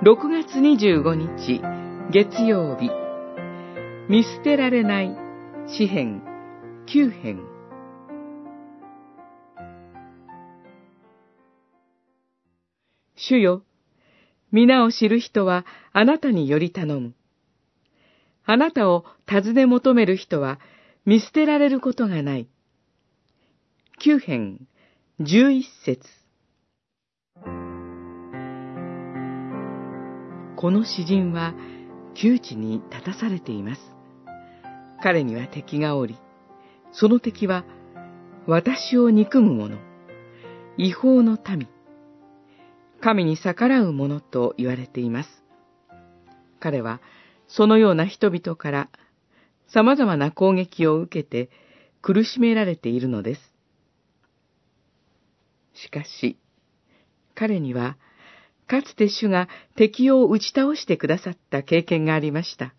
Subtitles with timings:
[0.00, 1.60] 6月25日
[2.12, 2.88] 月曜日
[4.08, 5.16] 見捨てられない
[5.66, 6.22] 詩編
[6.86, 7.40] 9編
[13.16, 13.64] 主よ、
[14.52, 17.14] 皆を知る人はあなたにより頼む。
[18.46, 20.60] あなたを尋ね求める人は
[21.06, 22.48] 見捨てられることがない。
[23.98, 24.60] 九編
[25.18, 26.08] 十一節
[30.60, 31.54] この詩人は
[32.14, 33.80] 窮地に立たされています。
[35.00, 36.18] 彼には敵がおり、
[36.90, 37.64] その敵は
[38.44, 39.78] 私を憎む者、
[40.76, 41.68] 違法の民、
[43.00, 45.28] 神に逆らう者と言われています。
[46.58, 47.00] 彼は
[47.46, 48.88] そのような人々から
[49.68, 51.50] 様々な攻撃を受けて
[52.02, 53.40] 苦しめられているのです。
[55.72, 56.36] しかし、
[57.36, 57.96] 彼には、
[58.68, 62.74] かつて主が敵を打ち倒してくださった経験がありました。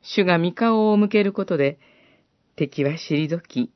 [0.00, 1.78] 主が御顔を向けることで、
[2.56, 3.72] 敵は退き、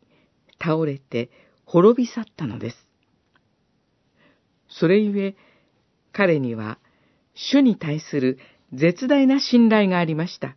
[0.63, 1.31] 倒れて
[1.65, 2.77] 滅び去ったのです。
[4.69, 5.37] それゆえ、
[6.13, 6.79] 彼には、
[7.35, 8.39] 主に対する
[8.73, 10.57] 絶大な信頼がありました。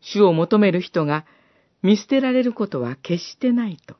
[0.00, 1.24] 主を求める人が
[1.82, 3.96] 見捨てられることは決してないと。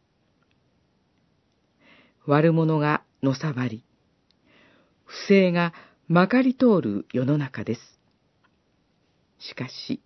[2.26, 3.84] 悪者がのさばり、
[5.30, 5.72] 正が
[6.08, 7.80] まかり通る世の中です。
[9.38, 10.02] しかし、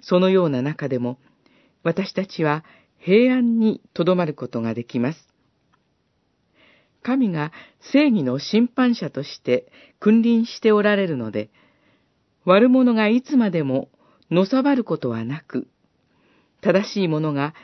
[0.00, 1.18] そのような中でも、
[1.82, 2.64] 私たちは
[2.98, 5.18] 平安にとどまることができます。
[7.02, 7.50] 神が
[7.92, 9.66] 正義の審判者として
[9.98, 11.50] 君臨しておられるので、
[12.44, 13.88] 悪者がいつまでも
[14.30, 15.66] のさばることはなく、
[16.60, 17.54] 正しい者が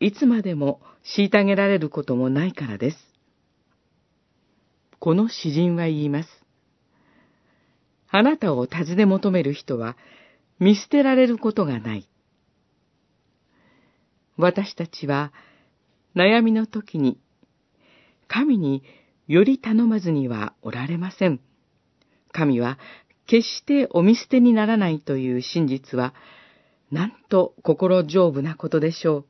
[0.00, 0.80] いつまでも
[1.18, 3.09] 虐げられることもないからです。
[5.00, 6.28] この詩人は言います。
[8.10, 9.96] あなたを尋ね求める人は
[10.58, 12.08] 見捨てられることがない。
[14.36, 15.32] 私たちは
[16.14, 17.18] 悩みの時に
[18.28, 18.84] 神に
[19.26, 21.40] より頼まずにはおられません。
[22.32, 22.78] 神は
[23.26, 26.14] 決してお見捨てにならないという真実は、
[26.90, 29.26] なんと心丈夫なことでしょう。